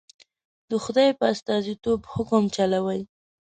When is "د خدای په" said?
0.69-1.25